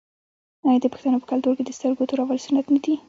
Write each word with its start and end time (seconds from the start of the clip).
آیا 0.67 0.79
د 0.81 0.85
پښتنو 0.93 1.21
په 1.21 1.27
کلتور 1.31 1.53
کې 1.57 1.63
د 1.65 1.69
سترګو 1.77 2.09
تورول 2.09 2.37
سنت 2.45 2.65
نه 2.73 2.79
دي؟ 2.83 2.93